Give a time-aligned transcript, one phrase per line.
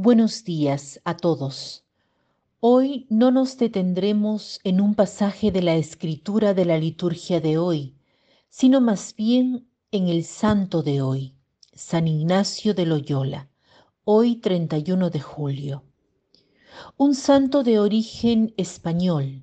[0.00, 1.82] Buenos días a todos.
[2.60, 7.96] Hoy no nos detendremos en un pasaje de la escritura de la liturgia de hoy,
[8.48, 11.34] sino más bien en el santo de hoy,
[11.74, 13.48] San Ignacio de Loyola,
[14.04, 15.82] hoy 31 de julio.
[16.96, 19.42] Un santo de origen español,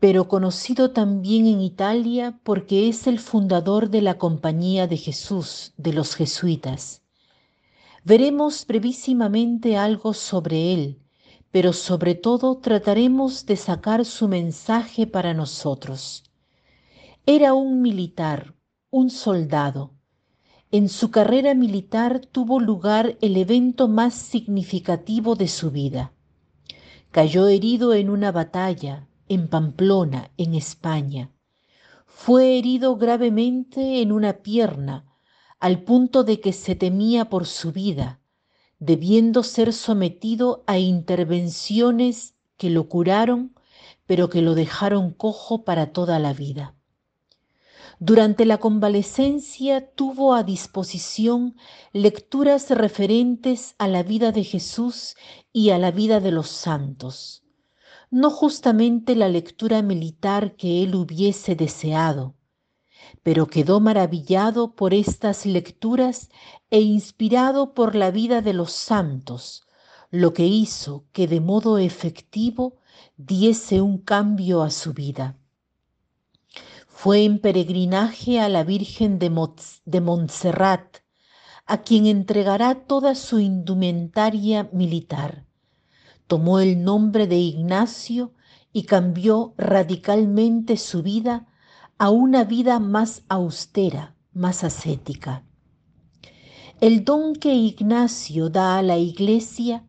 [0.00, 5.92] pero conocido también en Italia porque es el fundador de la Compañía de Jesús de
[5.92, 7.03] los jesuitas
[8.06, 11.00] Veremos brevísimamente algo sobre él,
[11.50, 16.22] pero sobre todo trataremos de sacar su mensaje para nosotros.
[17.24, 18.54] Era un militar,
[18.90, 19.94] un soldado.
[20.70, 26.12] En su carrera militar tuvo lugar el evento más significativo de su vida.
[27.10, 31.30] Cayó herido en una batalla en Pamplona, en España.
[32.04, 35.06] Fue herido gravemente en una pierna,
[35.64, 38.20] al punto de que se temía por su vida,
[38.80, 43.54] debiendo ser sometido a intervenciones que lo curaron,
[44.04, 46.74] pero que lo dejaron cojo para toda la vida.
[47.98, 51.56] Durante la convalecencia tuvo a disposición
[51.94, 55.16] lecturas referentes a la vida de Jesús
[55.50, 57.42] y a la vida de los santos,
[58.10, 62.34] no justamente la lectura militar que él hubiese deseado,
[63.22, 66.30] pero quedó maravillado por estas lecturas
[66.70, 69.66] e inspirado por la vida de los santos,
[70.10, 72.76] lo que hizo que de modo efectivo
[73.16, 75.36] diese un cambio a su vida.
[76.86, 80.98] Fue en peregrinaje a la Virgen de, Montserrat,
[81.66, 85.46] a quien entregará toda su indumentaria militar.
[86.26, 88.32] Tomó el nombre de Ignacio
[88.72, 91.46] y cambió radicalmente su vida
[91.98, 95.44] a una vida más austera, más ascética.
[96.80, 99.86] El don que Ignacio da a la iglesia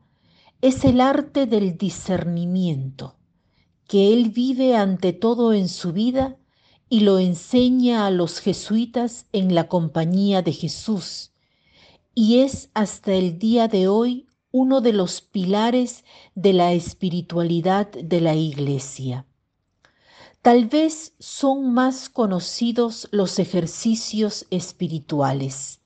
[0.62, 3.16] es el arte del discernimiento,
[3.88, 6.38] que él vive ante todo en su vida
[6.90, 11.32] y lo enseña a los jesuitas en la compañía de Jesús,
[12.14, 18.22] y es hasta el día de hoy uno de los pilares de la espiritualidad de
[18.22, 19.26] la iglesia.
[20.45, 25.81] Tal vez son más conocidos los ejercicios espirituales.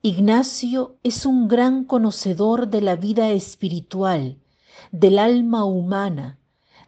[0.00, 4.38] Ignacio es un gran conocedor de la vida espiritual,
[4.92, 6.38] del alma humana,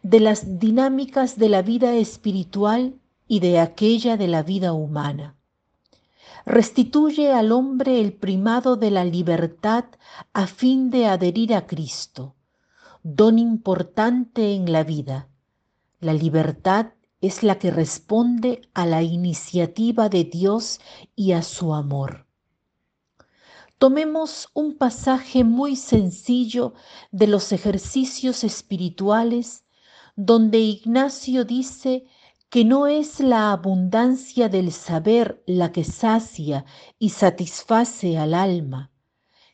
[0.01, 2.95] de las dinámicas de la vida espiritual
[3.27, 5.35] y de aquella de la vida humana.
[6.45, 9.83] Restituye al hombre el primado de la libertad
[10.31, 12.37] a fin de adherir a Cristo,
[13.03, 15.27] don importante en la vida
[15.99, 20.79] la libertad es la que responde a la iniciativa de Dios
[21.15, 22.27] y a su amor.
[23.79, 26.73] Tomemos un pasaje muy sencillo
[27.11, 29.65] de los ejercicios espirituales
[30.15, 32.05] donde Ignacio dice
[32.49, 36.65] que no es la abundancia del saber la que sacia
[36.97, 38.91] y satisface al alma,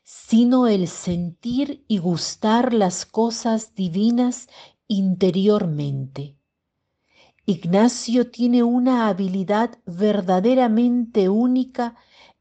[0.04, 4.48] sino el sentir y gustar las cosas divinas
[4.88, 6.36] interiormente.
[7.46, 11.96] Ignacio tiene una habilidad verdaderamente única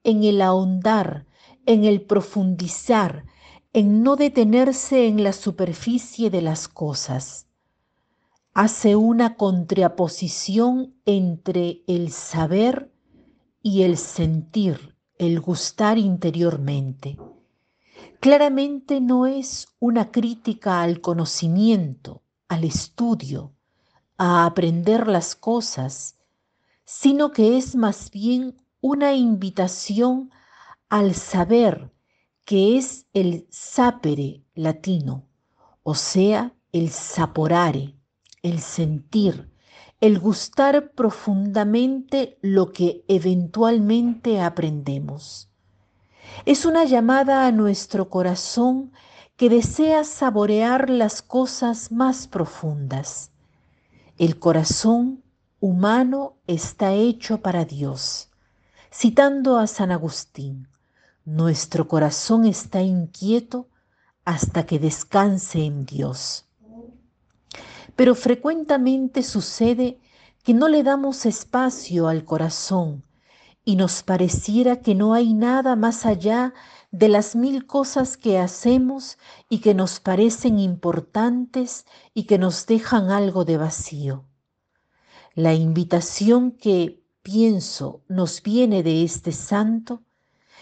[0.05, 1.27] en el ahondar,
[1.67, 3.25] en el profundizar,
[3.73, 7.47] en no detenerse en la superficie de las cosas.
[8.55, 12.93] Hace una contraposición entre el saber
[13.63, 17.17] y el sentir, el gustar interiormente.
[18.21, 22.23] Claramente no es una crítica al conocimiento,
[22.53, 23.55] al estudio,
[24.19, 26.19] a aprender las cosas,
[26.85, 30.31] sino que es más bien una invitación
[30.91, 31.91] al saber,
[32.45, 35.27] que es el sapere latino,
[35.83, 37.97] o sea, el saporare,
[38.43, 39.51] el sentir,
[40.03, 45.49] el gustar profundamente lo que eventualmente aprendemos.
[46.45, 48.93] Es una llamada a nuestro corazón
[49.43, 53.33] que desea saborear las cosas más profundas.
[54.17, 55.25] El corazón
[55.59, 58.31] humano está hecho para Dios.
[58.93, 60.69] Citando a San Agustín,
[61.25, 63.69] nuestro corazón está inquieto
[64.25, 66.47] hasta que descanse en Dios.
[67.97, 69.99] Pero frecuentemente sucede
[70.45, 73.03] que no le damos espacio al corazón
[73.65, 76.55] y nos pareciera que no hay nada más allá
[76.93, 79.19] de las mil cosas que hacemos
[79.49, 84.27] y que nos parecen importantes y que nos dejan algo de vacío.
[85.35, 90.03] La invitación que pienso nos viene de este santo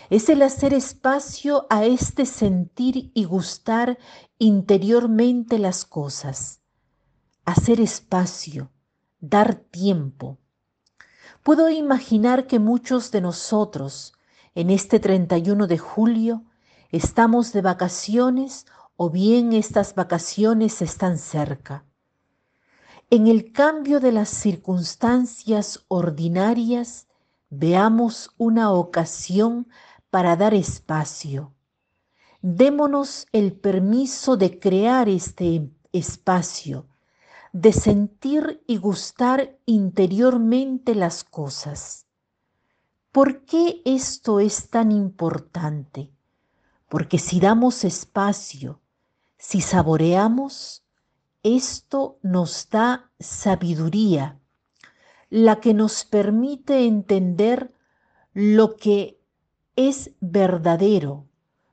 [0.09, 3.99] Es el hacer espacio a este sentir y gustar
[4.39, 6.61] interiormente las cosas.
[7.45, 8.71] Hacer espacio,
[9.21, 10.39] dar tiempo.
[11.45, 14.15] Puedo imaginar que muchos de nosotros
[14.55, 16.45] en este 31 de julio
[16.91, 18.67] estamos de vacaciones
[18.97, 21.85] o bien estas vacaciones están cerca.
[23.11, 27.09] En el cambio de las circunstancias ordinarias,
[27.49, 29.69] veamos una ocasión
[30.11, 31.53] para dar espacio.
[32.43, 36.87] Démonos el permiso de crear este espacio,
[37.53, 42.07] de sentir y gustar interiormente las cosas.
[43.13, 46.13] ¿Por qué esto es tan importante?
[46.89, 48.81] Porque si damos espacio,
[49.37, 50.85] si saboreamos,
[51.43, 54.39] esto nos da sabiduría,
[55.29, 57.75] la que nos permite entender
[58.33, 59.21] lo que
[59.75, 61.27] es verdadero,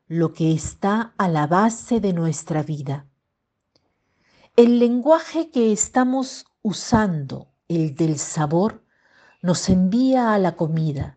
[0.08, 3.06] lo que está a la base de nuestra vida.
[4.56, 8.84] El lenguaje que estamos usando, el del sabor,
[9.44, 11.17] nos envía a la comida.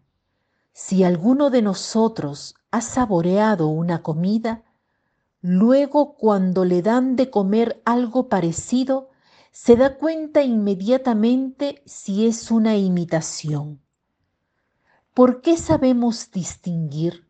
[0.72, 4.64] Si alguno de nosotros ha saboreado una comida,
[5.42, 9.08] Luego, cuando le dan de comer algo parecido,
[9.52, 13.80] se da cuenta inmediatamente si es una imitación.
[15.14, 17.26] ¿Por qué sabemos distinguir?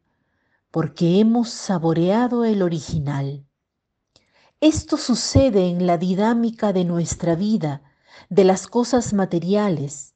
[0.72, 3.46] Porque hemos saboreado el original.
[4.60, 7.82] Esto sucede en la dinámica de nuestra vida,
[8.28, 10.14] de las cosas materiales.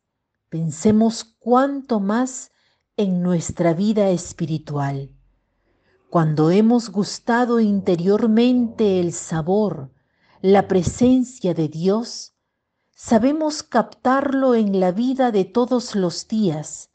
[0.48, 2.50] Pensemos cuánto más
[2.96, 5.10] en nuestra vida espiritual.
[6.10, 9.90] Cuando hemos gustado interiormente el sabor,
[10.40, 12.34] la presencia de Dios,
[12.94, 16.90] sabemos captarlo en la vida de todos los días.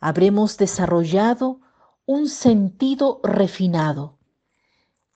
[0.00, 1.60] Habremos desarrollado
[2.06, 4.18] un sentido refinado.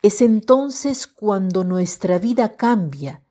[0.00, 3.25] Es entonces cuando nuestra vida cambia,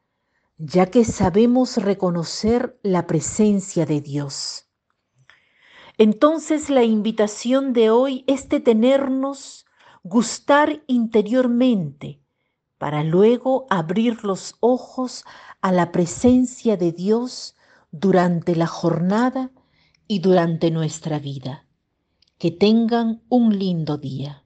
[0.57, 4.69] ya que sabemos reconocer la presencia de Dios.
[6.00, 9.66] Entonces la invitación de hoy es detenernos
[10.01, 12.22] gustar interiormente
[12.78, 15.25] para luego abrir los ojos
[15.60, 17.57] a la presencia de Dios
[17.92, 19.51] durante la jornada
[20.07, 21.66] y durante nuestra vida.
[22.38, 24.45] Que tengan un lindo día.